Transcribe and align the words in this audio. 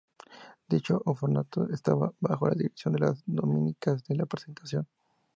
Dicho 0.71 0.99
orfanato 1.05 1.69
estaba 1.69 2.11
bajo 2.19 2.47
la 2.47 2.55
dirección 2.55 2.95
de 2.95 3.01
las 3.01 3.21
Dominicas 3.27 4.03
de 4.05 4.15
la 4.15 4.25
Presentación. 4.25 4.87